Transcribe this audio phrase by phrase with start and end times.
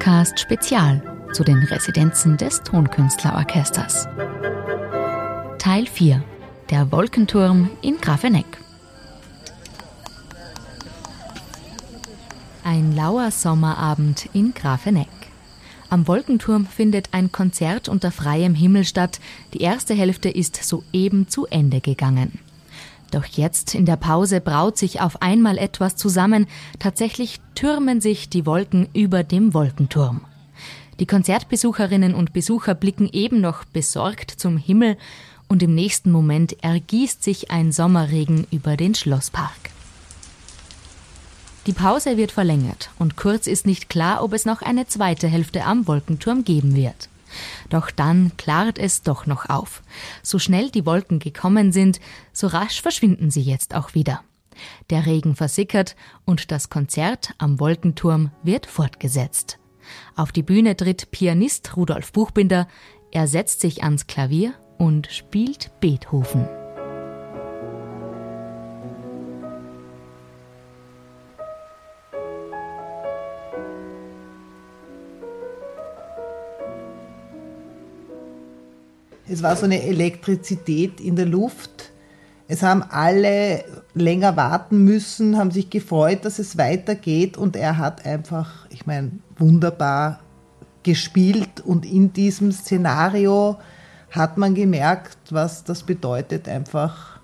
[0.00, 1.02] Podcast Spezial
[1.34, 4.08] zu den Residenzen des Tonkünstlerorchesters.
[5.58, 6.24] Teil 4
[6.70, 8.46] Der Wolkenturm in Grafeneck.
[12.64, 15.06] Ein lauer Sommerabend in Grafeneck.
[15.90, 19.20] Am Wolkenturm findet ein Konzert unter freiem Himmel statt.
[19.52, 22.38] Die erste Hälfte ist soeben zu Ende gegangen.
[23.10, 26.46] Doch jetzt in der Pause braut sich auf einmal etwas zusammen.
[26.78, 30.22] Tatsächlich türmen sich die Wolken über dem Wolkenturm.
[31.00, 34.96] Die Konzertbesucherinnen und Besucher blicken eben noch besorgt zum Himmel
[35.48, 39.70] und im nächsten Moment ergießt sich ein Sommerregen über den Schlosspark.
[41.66, 45.64] Die Pause wird verlängert und kurz ist nicht klar, ob es noch eine zweite Hälfte
[45.64, 47.09] am Wolkenturm geben wird.
[47.68, 49.82] Doch dann klart es doch noch auf.
[50.22, 52.00] So schnell die Wolken gekommen sind,
[52.32, 54.22] so rasch verschwinden sie jetzt auch wieder.
[54.90, 59.58] Der Regen versickert und das Konzert am Wolkenturm wird fortgesetzt.
[60.16, 62.68] Auf die Bühne tritt Pianist Rudolf Buchbinder,
[63.12, 66.59] er setzt sich ans Klavier und spielt Beethoven.
[79.32, 81.92] Es war so eine Elektrizität in der Luft.
[82.48, 83.64] Es haben alle
[83.94, 89.12] länger warten müssen, haben sich gefreut, dass es weitergeht und er hat einfach, ich meine,
[89.38, 90.18] wunderbar
[90.82, 93.58] gespielt und in diesem Szenario
[94.10, 97.20] hat man gemerkt, was das bedeutet, einfach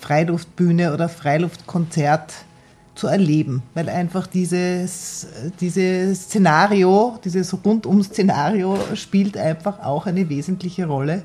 [0.00, 2.32] Freiluftbühne oder Freiluftkonzert
[2.94, 5.26] zu erleben, weil einfach dieses,
[5.60, 11.22] dieses Szenario, dieses Rundum-Szenario spielt einfach auch eine wesentliche Rolle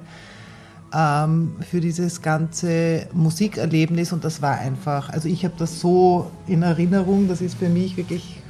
[0.94, 6.64] ähm, für dieses ganze Musikerlebnis und das war einfach, also ich habe das so in
[6.64, 8.42] Erinnerung, das ist für mich wirklich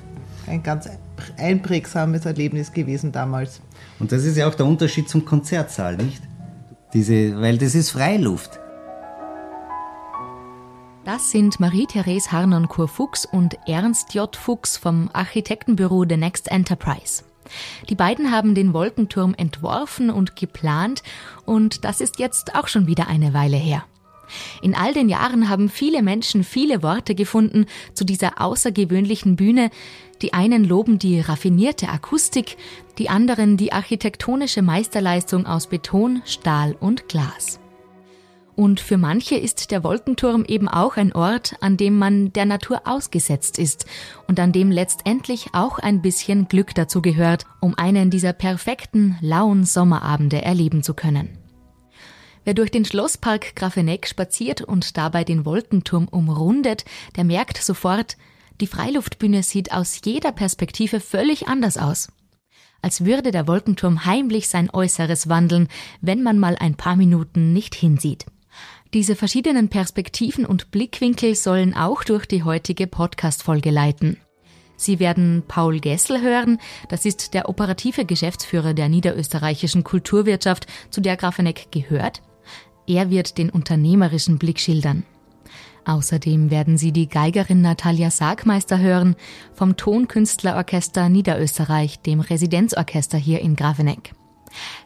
[0.46, 0.88] ein ganz
[1.38, 3.62] einprägsames Erlebnis gewesen damals.
[4.00, 6.22] Und das ist ja auch der Unterschied zum Konzertsaal, nicht?
[6.94, 8.60] Diese, weil das ist Freiluft.
[11.08, 14.36] Das sind Marie-Therese Harnoncourt-Fuchs und Ernst J.
[14.36, 17.24] Fuchs vom Architektenbüro The Next Enterprise.
[17.88, 21.04] Die beiden haben den Wolkenturm entworfen und geplant
[21.46, 23.86] und das ist jetzt auch schon wieder eine Weile her.
[24.62, 29.70] In all den Jahren haben viele Menschen viele Worte gefunden zu dieser außergewöhnlichen Bühne.
[30.22, 32.58] Die einen loben die raffinierte Akustik,
[32.98, 37.62] die anderen die architektonische Meisterleistung aus Beton, Stahl und Glas.
[38.58, 42.82] Und für manche ist der Wolkenturm eben auch ein Ort, an dem man der Natur
[42.86, 43.86] ausgesetzt ist
[44.28, 49.64] und an dem letztendlich auch ein bisschen Glück dazu gehört, um einen dieser perfekten, lauen
[49.64, 51.38] Sommerabende erleben zu können.
[52.46, 56.84] Wer durch den Schlosspark Grafeneck spaziert und dabei den Wolkenturm umrundet,
[57.16, 58.18] der merkt sofort,
[58.60, 62.08] die Freiluftbühne sieht aus jeder Perspektive völlig anders aus.
[62.82, 65.68] Als würde der Wolkenturm heimlich sein Äußeres wandeln,
[66.02, 68.26] wenn man mal ein paar Minuten nicht hinsieht.
[68.94, 74.18] Diese verschiedenen Perspektiven und Blickwinkel sollen auch durch die heutige Podcast-Folge leiten.
[74.78, 81.18] Sie werden Paul Gessel hören, das ist der operative Geschäftsführer der niederösterreichischen Kulturwirtschaft, zu der
[81.18, 82.22] Grafeneck gehört.
[82.86, 85.04] Er wird den unternehmerischen Blick schildern.
[85.84, 89.16] Außerdem werden Sie die Geigerin Natalia Sargmeister hören
[89.54, 94.14] vom Tonkünstlerorchester Niederösterreich, dem Residenzorchester hier in Grafeneck.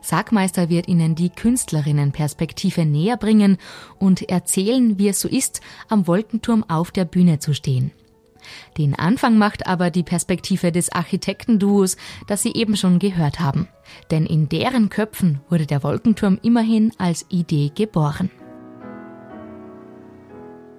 [0.01, 3.57] Sargmeister wird Ihnen die Künstlerinnenperspektive näher bringen
[3.99, 7.91] und erzählen, wie es so ist, am Wolkenturm auf der Bühne zu stehen.
[8.77, 13.67] Den Anfang macht aber die Perspektive des Architektenduos, das Sie eben schon gehört haben.
[14.09, 18.31] Denn in deren Köpfen wurde der Wolkenturm immerhin als Idee geboren.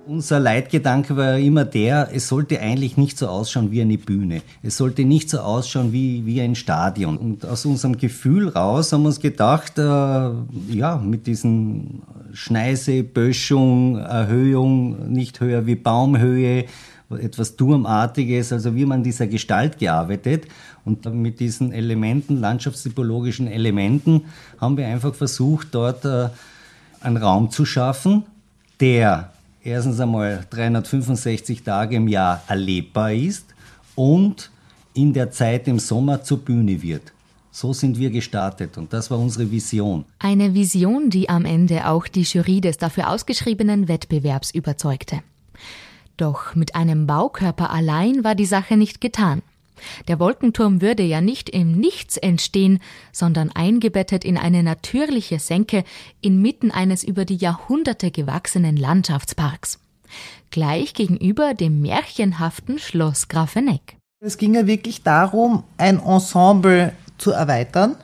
[0.05, 4.43] Unser Leitgedanke war immer der, es sollte eigentlich nicht so ausschauen wie eine Bühne.
[4.61, 7.17] Es sollte nicht so ausschauen wie, wie ein Stadion.
[7.17, 12.03] Und aus unserem Gefühl raus haben wir uns gedacht, äh, ja, mit diesen
[12.33, 16.65] Schneise, Böschung, Erhöhung, nicht höher wie Baumhöhe,
[17.11, 20.47] etwas Turmartiges, also wie man dieser Gestalt gearbeitet.
[20.85, 24.23] Und mit diesen Elementen, landschaftstypologischen Elementen,
[24.61, 26.29] haben wir einfach versucht, dort äh,
[27.01, 28.25] einen Raum zu schaffen,
[28.81, 29.31] der
[29.65, 33.47] erstens einmal 365 Tage im Jahr erlebbar ist
[33.95, 34.51] und
[34.95, 37.13] in der Zeit im Sommer zur Bühne wird.
[37.51, 40.07] So sind wir gestartet und das war unsere Vision.
[40.19, 45.21] Eine Vision, die am Ende auch die Jury des dafür ausgeschriebenen Wettbewerbs überzeugte.
[46.17, 49.43] Doch mit einem Baukörper allein war die Sache nicht getan.
[50.09, 52.81] Der Wolkenturm würde ja nicht im Nichts entstehen,
[53.13, 55.85] sondern eingebettet in eine natürliche Senke
[56.21, 59.79] inmitten eines über die Jahrhunderte gewachsenen Landschaftsparks.
[60.51, 63.97] Gleich gegenüber dem märchenhaften Schloss Grafeneck.
[64.21, 67.97] Es ging ja wirklich darum, ein Ensemble zu erweitern.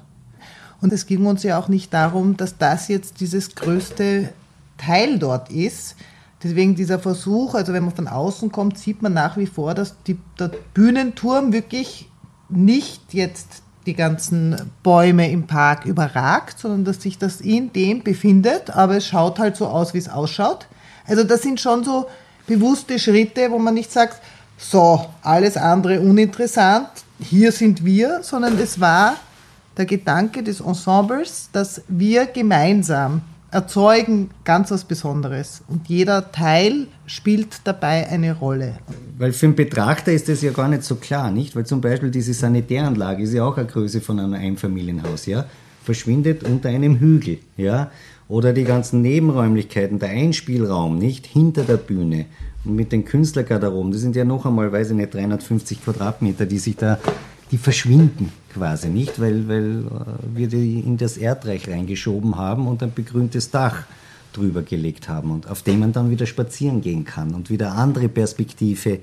[0.80, 4.32] Und es ging uns ja auch nicht darum, dass das jetzt dieses größte
[4.76, 5.96] Teil dort ist.
[6.42, 9.94] Deswegen dieser Versuch, also wenn man von außen kommt, sieht man nach wie vor, dass
[10.04, 12.08] die, der Bühnenturm wirklich
[12.48, 18.70] nicht jetzt die ganzen Bäume im Park überragt, sondern dass sich das in dem befindet,
[18.70, 20.68] aber es schaut halt so aus, wie es ausschaut.
[21.06, 22.06] Also das sind schon so
[22.46, 24.20] bewusste Schritte, wo man nicht sagt,
[24.58, 26.88] so, alles andere uninteressant,
[27.20, 29.16] hier sind wir, sondern es war
[29.76, 37.60] der Gedanke des Ensembles, dass wir gemeinsam erzeugen ganz was Besonderes und jeder Teil spielt
[37.64, 38.74] dabei eine Rolle.
[39.18, 41.56] Weil für den Betrachter ist das ja gar nicht so klar, nicht?
[41.56, 45.46] Weil zum Beispiel diese Sanitäranlage ist ja auch eine Größe von einem Einfamilienhaus, ja?
[45.82, 47.90] Verschwindet unter einem Hügel, ja?
[48.28, 51.26] Oder die ganzen Nebenräumlichkeiten, der Einspielraum, nicht?
[51.26, 52.26] Hinter der Bühne
[52.64, 56.76] mit den Künstlergarderoben, das sind ja noch einmal, weiß ich nicht, 350 Quadratmeter, die sich
[56.76, 56.98] da,
[57.50, 62.82] die verschwinden quasi nicht, weil, weil äh, wir die in das Erdreich reingeschoben haben und
[62.82, 63.84] ein begrüntes Dach
[64.32, 68.08] drüber gelegt haben und auf dem man dann wieder spazieren gehen kann und wieder andere
[68.08, 69.00] Perspektive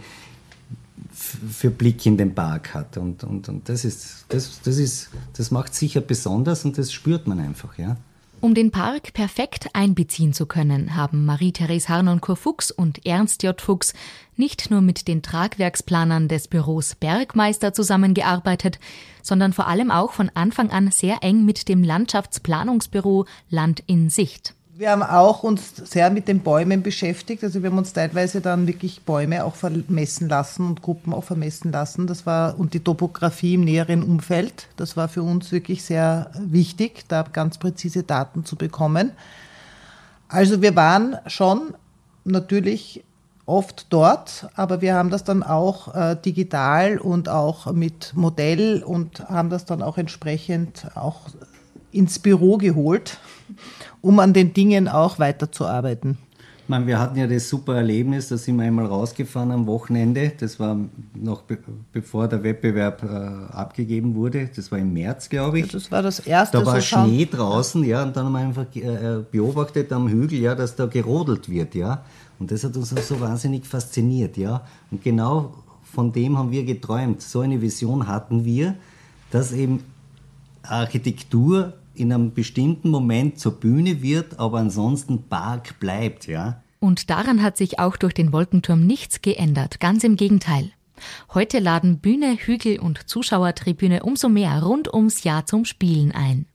[1.12, 2.98] für Blick in den Park hat.
[2.98, 7.28] Und, und, und das, ist, das, das, ist, das macht sicher besonders und das spürt
[7.28, 7.98] man einfach, ja.
[8.46, 13.60] Um den Park perfekt einbeziehen zu können, haben Marie-Therese Harnoncourt-Fuchs und Ernst J.
[13.60, 13.96] Fuchs
[14.36, 18.80] nicht nur mit den Tragwerksplanern des Büros Bergmeister zusammengearbeitet,
[19.24, 24.54] sondern vor allem auch von Anfang an sehr eng mit dem Landschaftsplanungsbüro Land in Sicht.
[24.78, 27.46] Wir haben auch uns sehr mit den Bäumen beschäftigt.
[27.46, 31.72] Also wir haben uns teilweise dann wirklich Bäume auch vermessen lassen und Gruppen auch vermessen
[31.72, 32.08] lassen.
[32.08, 34.68] Das war und die Topografie im näheren Umfeld.
[34.76, 39.12] Das war für uns wirklich sehr wichtig, da ganz präzise Daten zu bekommen.
[40.28, 41.74] Also wir waren schon
[42.26, 43.02] natürlich
[43.46, 49.22] oft dort, aber wir haben das dann auch äh, digital und auch mit Modell und
[49.30, 51.22] haben das dann auch entsprechend auch
[51.96, 53.18] ins Büro geholt
[54.02, 56.18] um an den Dingen auch weiterzuarbeiten?
[56.66, 60.32] Ich meine, wir hatten ja das super Erlebnis, da sind wir einmal rausgefahren am Wochenende.
[60.40, 60.76] Das war
[61.14, 61.60] noch be
[61.94, 64.50] bevor der Wettbewerb äh, abgegeben wurde.
[64.56, 65.68] Das war im März, glaube ich.
[65.68, 66.58] Das war das erste.
[66.58, 70.40] Da war so Schnee draußen, ja, und dann haben wir einfach äh, beobachtet am Hügel,
[70.40, 72.04] ja, dass da gerodelt wird, ja.
[72.40, 74.64] Und das hat uns so wahnsinnig fasziniert, ja.
[74.90, 75.54] Und genau
[75.84, 77.22] von dem haben wir geträumt.
[77.22, 78.74] So eine Vision hatten wir,
[79.30, 79.84] dass eben
[80.64, 86.62] Architektur in einem bestimmten Moment zur Bühne wird, aber ansonsten Park bleibt, ja.
[86.80, 90.72] Und daran hat sich auch durch den Wolkenturm nichts geändert, ganz im Gegenteil.
[91.34, 96.46] Heute laden Bühne, Hügel und Zuschauertribüne umso mehr rund ums Jahr zum Spielen ein.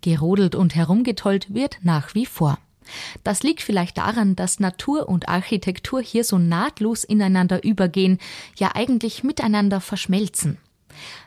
[0.00, 2.58] Gerodelt und herumgetollt wird nach wie vor.
[3.22, 8.18] Das liegt vielleicht daran, dass Natur und Architektur hier so nahtlos ineinander übergehen,
[8.56, 10.58] ja eigentlich miteinander verschmelzen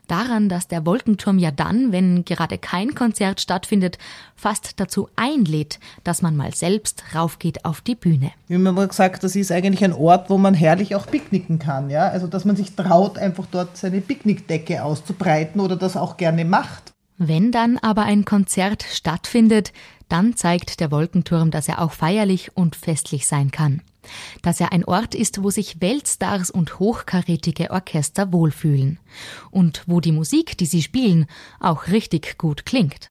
[0.07, 3.97] daran, dass der Wolkenturm ja dann, wenn gerade kein Konzert stattfindet,
[4.35, 8.31] fast dazu einlädt, dass man mal selbst raufgeht auf die Bühne.
[8.47, 11.89] Wie man mal gesagt, das ist eigentlich ein Ort, wo man herrlich auch picknicken kann,
[11.89, 12.07] ja?
[12.09, 16.93] Also, dass man sich traut, einfach dort seine Picknickdecke auszubreiten oder das auch gerne macht.
[17.17, 19.71] Wenn dann aber ein Konzert stattfindet,
[20.13, 23.81] dann zeigt der Wolkenturm, dass er auch feierlich und festlich sein kann
[24.41, 28.99] dass er ein Ort ist, wo sich Weltstars und hochkarätige Orchester wohlfühlen
[29.51, 31.25] und wo die Musik, die sie spielen,
[31.59, 33.07] auch richtig gut klingt.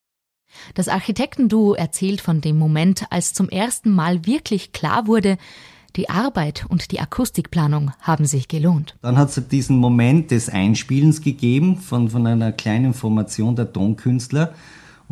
[0.74, 5.38] Das Architektenduo erzählt von dem Moment, als zum ersten Mal wirklich klar wurde,
[5.96, 8.96] die Arbeit und die Akustikplanung haben sich gelohnt.
[9.02, 14.54] Dann hat es diesen Moment des Einspielens gegeben von, von einer kleinen Formation der Tonkünstler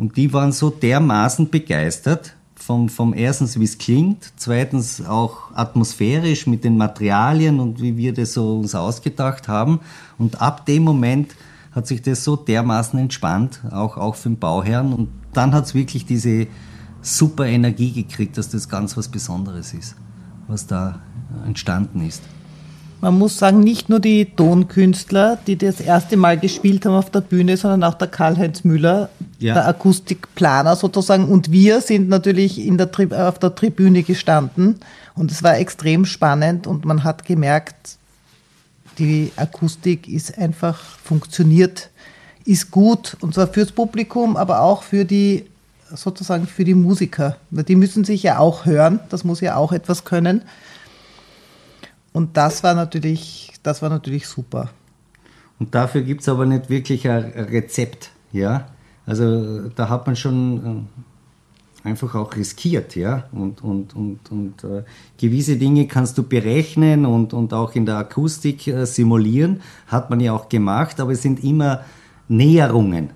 [0.01, 6.47] und die waren so dermaßen begeistert, vom, vom erstens, wie es klingt, zweitens auch atmosphärisch
[6.47, 9.79] mit den Materialien und wie wir das so uns ausgedacht haben.
[10.17, 11.35] Und ab dem Moment
[11.71, 14.91] hat sich das so dermaßen entspannt, auch, auch für den Bauherrn.
[14.91, 16.47] Und dann hat es wirklich diese
[17.03, 19.95] super Energie gekriegt, dass das ganz was Besonderes ist,
[20.47, 20.99] was da
[21.45, 22.23] entstanden ist.
[23.01, 27.21] Man muss sagen, nicht nur die Tonkünstler, die das erste Mal gespielt haben auf der
[27.21, 29.55] Bühne, sondern auch der Karl-Heinz Müller, ja.
[29.55, 31.25] der Akustikplaner sozusagen.
[31.25, 32.89] Und wir sind natürlich in der,
[33.27, 34.79] auf der Tribüne gestanden.
[35.15, 37.97] Und es war extrem spannend und man hat gemerkt,
[38.99, 41.89] die Akustik ist einfach funktioniert,
[42.45, 43.17] ist gut.
[43.19, 45.45] Und zwar fürs Publikum, aber auch für die
[45.93, 47.37] sozusagen für die Musiker.
[47.49, 50.43] Die müssen sich ja auch hören, das muss ja auch etwas können.
[52.13, 54.69] Und das war natürlich, das war natürlich super.
[55.59, 58.67] Und dafür gibt es aber nicht wirklich ein Rezept, ja.
[59.05, 60.87] Also da hat man schon
[61.83, 63.25] einfach auch riskiert, ja.
[63.31, 64.83] Und, und, und, und äh,
[65.17, 70.19] gewisse Dinge kannst du berechnen und, und auch in der Akustik äh, simulieren, hat man
[70.19, 71.83] ja auch gemacht, aber es sind immer
[72.27, 73.11] Näherungen.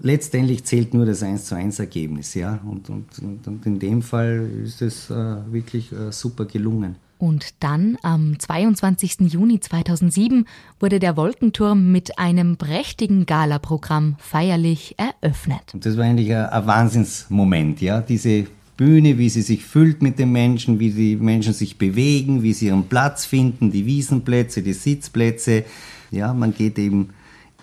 [0.00, 2.60] Letztendlich zählt nur das 1 zu 1 Ergebnis, ja.
[2.64, 3.06] Und, und,
[3.46, 6.96] und in dem Fall ist es äh, wirklich äh, super gelungen.
[7.18, 9.32] Und dann, am 22.
[9.32, 10.46] Juni 2007,
[10.78, 15.74] wurde der Wolkenturm mit einem prächtigen Galaprogramm feierlich eröffnet.
[15.74, 18.00] Und das war eigentlich ein, ein Wahnsinnsmoment, ja.
[18.00, 18.46] Diese
[18.76, 22.66] Bühne, wie sie sich füllt mit den Menschen, wie die Menschen sich bewegen, wie sie
[22.66, 25.64] ihren Platz finden, die Wiesenplätze, die Sitzplätze.
[26.12, 27.10] Ja, man geht eben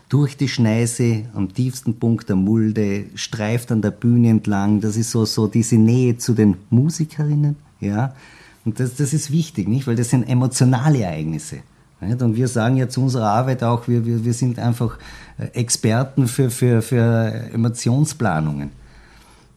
[0.09, 4.81] durch die Schneise am tiefsten Punkt der Mulde, streift an der Bühne entlang.
[4.81, 8.13] Das ist so, so diese Nähe zu den Musikerinnen, ja.
[8.65, 9.87] Und das, das ist wichtig, nicht?
[9.87, 11.59] Weil das sind emotionale Ereignisse.
[12.01, 12.21] Nicht?
[12.21, 14.97] Und wir sagen ja zu unserer Arbeit auch, wir, wir, wir sind einfach
[15.37, 18.71] äh, Experten für, für, für Emotionsplanungen.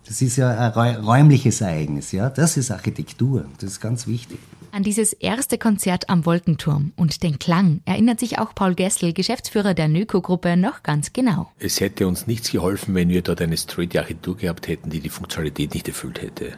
[0.07, 2.31] Das ist ja ein räumliches Ereignis, ja.
[2.31, 3.45] Das ist Architektur.
[3.61, 4.39] Das ist ganz wichtig.
[4.73, 9.75] An dieses erste Konzert am Wolkenturm und den Klang erinnert sich auch Paul Gessel, Geschäftsführer
[9.75, 11.51] der Nöko-Gruppe, noch ganz genau.
[11.59, 15.75] Es hätte uns nichts geholfen, wenn wir dort eine Street-Architektur gehabt hätten, die die Funktionalität
[15.75, 16.53] nicht erfüllt hätte.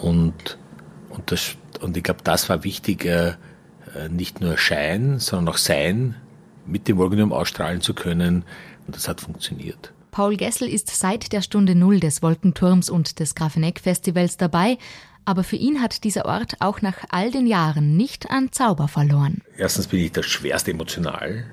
[0.00, 0.58] Und
[1.12, 3.34] und, das, und ich glaube, das war wichtig, äh,
[3.94, 6.16] äh, nicht nur Schein, sondern auch Sein
[6.66, 8.44] mit dem Wolkenturm ausstrahlen zu können.
[8.86, 9.92] Und das hat funktioniert.
[10.10, 14.78] Paul Gessel ist seit der Stunde Null des Wolkenturms und des Grafeneck-Festivals dabei.
[15.24, 19.40] Aber für ihn hat dieser Ort auch nach all den Jahren nicht an Zauber verloren.
[19.56, 21.44] Erstens bin ich das schwerst emotional,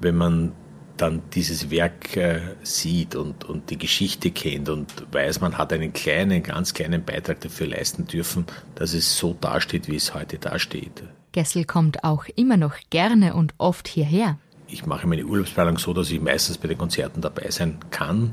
[0.00, 0.52] wenn man
[1.00, 5.92] dann dieses Werk äh, sieht und, und die Geschichte kennt und weiß, man hat einen
[5.92, 11.02] kleinen, ganz kleinen Beitrag dafür leisten dürfen, dass es so dasteht, wie es heute dasteht.
[11.32, 14.38] Gessel kommt auch immer noch gerne und oft hierher.
[14.66, 18.30] Ich mache meine Urlaubsplanung so, dass ich meistens bei den Konzerten dabei sein kann.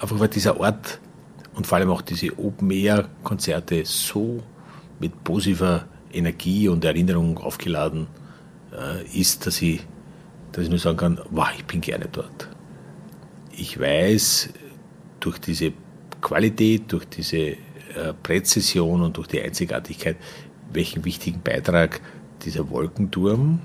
[0.00, 1.00] Einfach weil dieser Ort
[1.54, 4.42] und vor allem auch diese Open-Air-Konzerte so
[4.98, 8.08] mit positiver Energie und Erinnerung aufgeladen
[8.72, 9.86] äh, ist, dass ich
[10.54, 12.48] dass ich nur sagen kann, wow, ich bin gerne dort.
[13.56, 14.50] Ich weiß
[15.18, 15.72] durch diese
[16.20, 17.56] Qualität, durch diese äh,
[18.22, 20.16] Präzision und durch die Einzigartigkeit,
[20.72, 22.00] welchen wichtigen Beitrag
[22.44, 23.60] dieser Wolkenturm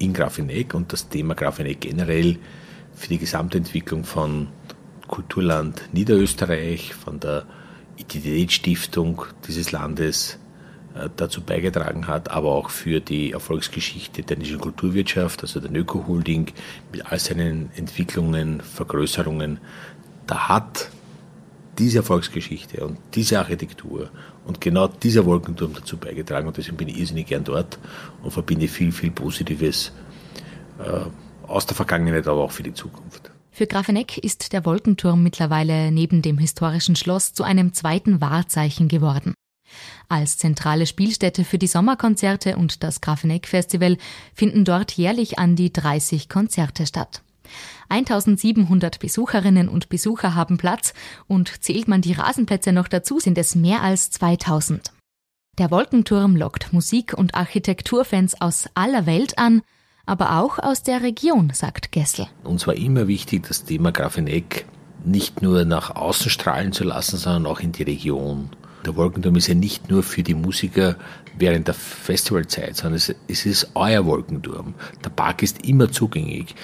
[0.00, 2.36] in Grafeneck und das Thema Grafeneck generell
[2.94, 4.48] für die Gesamtentwicklung von
[5.06, 7.44] Kulturland Niederösterreich, von der
[7.96, 10.38] Identitätsstiftung dieses Landes
[11.16, 16.52] dazu beigetragen hat, aber auch für die Erfolgsgeschichte der dänischen Kulturwirtschaft, also der Nöko-Holding
[16.92, 19.58] mit all seinen Entwicklungen, Vergrößerungen.
[20.26, 20.90] Da hat
[21.78, 24.10] diese Erfolgsgeschichte und diese Architektur
[24.44, 27.78] und genau dieser Wolkenturm dazu beigetragen und deswegen bin ich irrsinnig gern dort
[28.22, 29.92] und verbinde viel, viel Positives
[30.78, 33.30] äh, aus der Vergangenheit, aber auch für die Zukunft.
[33.50, 39.34] Für Grafeneck ist der Wolkenturm mittlerweile neben dem historischen Schloss zu einem zweiten Wahrzeichen geworden.
[40.12, 43.96] Als zentrale Spielstätte für die Sommerkonzerte und das Grafeneck-Festival
[44.34, 47.22] finden dort jährlich an die 30 Konzerte statt.
[47.88, 50.92] 1700 Besucherinnen und Besucher haben Platz
[51.28, 54.92] und zählt man die Rasenplätze noch dazu, sind es mehr als 2000.
[55.58, 59.62] Der Wolkenturm lockt Musik- und Architekturfans aus aller Welt an,
[60.04, 62.26] aber auch aus der Region, sagt Gessel.
[62.44, 64.66] Uns war immer wichtig, das Thema Grafeneck
[65.06, 68.50] nicht nur nach außen strahlen zu lassen, sondern auch in die Region.
[68.84, 70.96] Der Wolkenturm ist ja nicht nur für die Musiker
[71.38, 74.74] während der Festivalzeit, sondern es, es ist euer Wolkenturm.
[75.04, 76.54] Der Park ist immer zugänglich.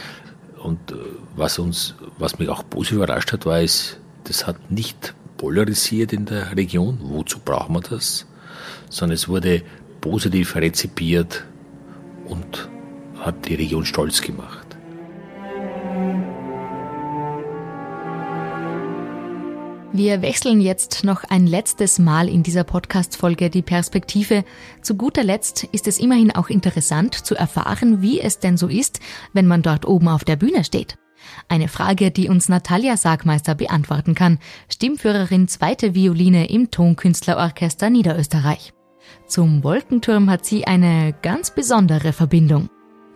[0.63, 0.97] Und äh,
[1.37, 6.27] was uns, was mich auch positiv überrascht hat, war es, das hat nicht polarisiert in
[6.27, 6.99] der Region.
[7.01, 8.27] Wozu brauchen wir das?
[8.91, 9.63] Sondern es wurde
[10.01, 11.45] positiv rezipiert
[12.27, 12.69] und
[13.21, 14.68] hat die Region stolz gemacht.
[19.93, 24.45] Wir wechseln jetzt noch ein letztes Mal in dieser Podcast-Folge die Perspektive.
[24.83, 29.01] Zu guter Letzt ist es immerhin auch interessant zu erfahren, wie es denn so ist,
[29.33, 30.99] wenn man dort oben auf der Bühne steht.
[31.49, 34.39] Eine Frage, die uns Natalia Sagmeister beantworten kann,
[34.71, 38.75] Stimmführerin zweite Violine im Tonkünstlerorchester Niederösterreich.
[39.27, 42.69] Zum Wolkenturm hat sie eine ganz besondere Verbindung.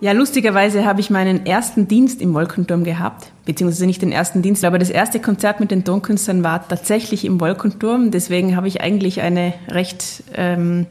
[0.03, 4.65] Ja, lustigerweise habe ich meinen ersten Dienst im Wolkenturm gehabt, beziehungsweise nicht den ersten Dienst,
[4.65, 8.11] aber das erste Konzert mit den Tonkünstlern war tatsächlich im Wolkenturm.
[8.11, 10.87] Deswegen habe ich eigentlich eine recht ähm,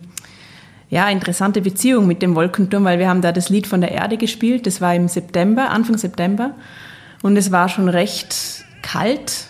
[0.89, 4.15] ja, interessante Beziehung mit dem Wolkenturm, weil wir haben da das Lied von der Erde
[4.15, 4.65] gespielt.
[4.65, 6.51] Das war im September, Anfang September.
[7.21, 9.47] Und es war schon recht kalt,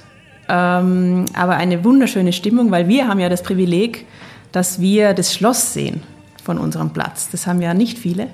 [0.50, 4.08] ähm, aber eine wunderschöne Stimmung, weil wir haben ja das Privileg,
[4.52, 6.02] dass wir das Schloss sehen
[6.44, 7.30] von unserem Platz.
[7.30, 8.30] Das haben ja nicht viele.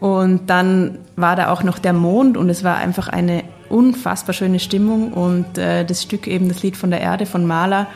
[0.00, 4.58] Und dann war da auch noch der Mond und es war einfach eine unfassbar schöne
[4.58, 7.86] Stimmung und äh, das Stück eben das Lied von der Erde von Mahler,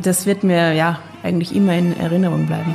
[0.00, 2.74] das wird mir ja eigentlich immer in Erinnerung bleiben.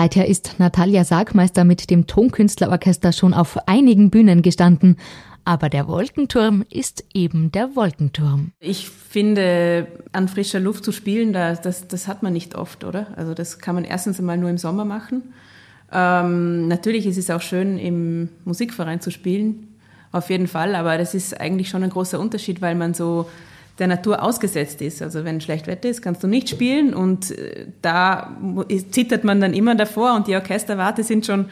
[0.00, 4.96] Seither ist Natalia Sargmeister mit dem Tonkünstlerorchester schon auf einigen Bühnen gestanden.
[5.44, 8.52] Aber der Wolkenturm ist eben der Wolkenturm.
[8.60, 13.08] Ich finde, an frischer Luft zu spielen, das, das, hat man nicht oft, oder?
[13.16, 15.34] Also das kann man erstens einmal nur im Sommer machen.
[15.92, 19.68] Ähm, natürlich ist es auch schön, im Musikverein zu spielen,
[20.12, 23.28] auf jeden Fall, aber das ist eigentlich schon ein großer Unterschied, weil man so
[23.80, 25.02] der Natur ausgesetzt ist.
[25.02, 28.36] Also wenn schlecht Wetter ist, kannst du nicht spielen und äh, da
[28.92, 31.46] zittert man dann immer davor und die Orchesterwarte sind schon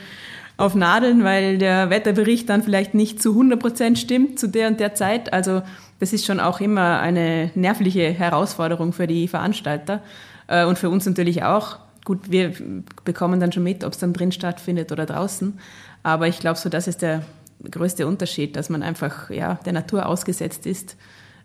[0.58, 4.78] auf Nadeln, weil der Wetterbericht dann vielleicht nicht zu 100 Prozent stimmt zu der und
[4.78, 5.32] der Zeit.
[5.32, 5.62] Also
[6.00, 10.02] das ist schon auch immer eine nervliche Herausforderung für die Veranstalter
[10.49, 11.78] äh, und für uns natürlich auch.
[12.04, 12.52] Gut, wir
[13.04, 15.58] bekommen dann schon mit, ob es dann drin stattfindet oder draußen.
[16.02, 17.23] Aber ich glaube, so das ist der
[17.70, 20.97] größte Unterschied, dass man einfach ja, der Natur ausgesetzt ist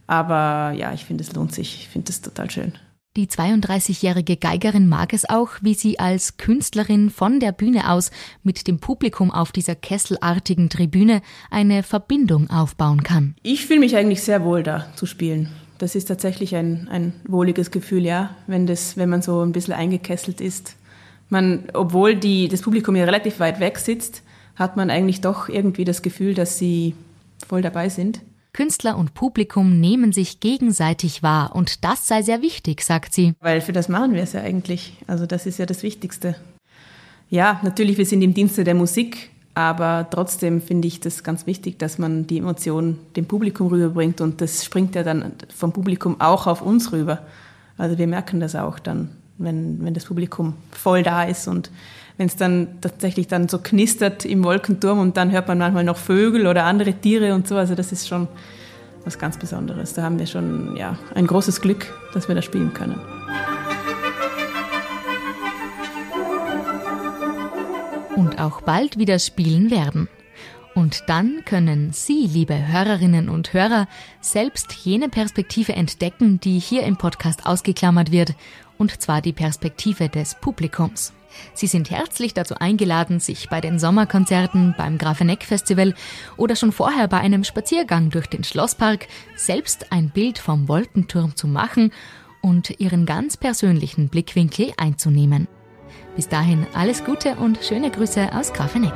[0.07, 1.75] aber ja, ich finde, es lohnt sich.
[1.75, 2.73] Ich finde es total schön.
[3.15, 8.09] Die 32-jährige Geigerin mag es auch, wie sie als Künstlerin von der Bühne aus
[8.41, 13.35] mit dem Publikum auf dieser kesselartigen Tribüne eine Verbindung aufbauen kann.
[13.43, 15.49] Ich fühle mich eigentlich sehr wohl da zu spielen.
[15.77, 19.75] Das ist tatsächlich ein, ein wohliges Gefühl, ja, wenn, das, wenn man so ein bisschen
[19.75, 20.75] eingekesselt ist.
[21.29, 24.23] Man, obwohl die, das Publikum ja relativ weit weg sitzt,
[24.55, 26.95] hat man eigentlich doch irgendwie das Gefühl, dass sie
[27.47, 28.21] voll dabei sind.
[28.53, 33.33] Künstler und Publikum nehmen sich gegenseitig wahr und das sei sehr wichtig, sagt sie.
[33.39, 34.93] Weil für das machen wir es ja eigentlich.
[35.07, 36.35] Also das ist ja das Wichtigste.
[37.29, 41.79] Ja, natürlich, wir sind im Dienste der Musik, aber trotzdem finde ich das ganz wichtig,
[41.79, 46.45] dass man die Emotionen dem Publikum rüberbringt und das springt ja dann vom Publikum auch
[46.45, 47.25] auf uns rüber.
[47.77, 51.71] Also wir merken das auch dann, wenn, wenn das Publikum voll da ist und
[52.17, 55.97] wenn es dann tatsächlich dann so knistert im Wolkenturm und dann hört man manchmal noch
[55.97, 57.57] Vögel oder andere Tiere und so.
[57.57, 58.27] Also das ist schon
[59.03, 59.93] was ganz Besonderes.
[59.93, 62.99] Da haben wir schon ja, ein großes Glück, dass wir da spielen können.
[68.15, 70.07] Und auch bald wieder spielen werden.
[70.75, 73.87] Und dann können Sie, liebe Hörerinnen und Hörer,
[74.21, 78.33] selbst jene Perspektive entdecken, die hier im Podcast ausgeklammert wird,
[78.79, 81.13] und zwar die Perspektive des Publikums.
[81.53, 85.93] Sie sind herzlich dazu eingeladen, sich bei den Sommerkonzerten, beim Grafeneck Festival
[86.37, 91.47] oder schon vorher bei einem Spaziergang durch den Schlosspark selbst ein Bild vom Wolkenturm zu
[91.47, 91.91] machen
[92.41, 95.47] und ihren ganz persönlichen Blickwinkel einzunehmen.
[96.15, 98.93] Bis dahin alles Gute und schöne Grüße aus Grafeneck.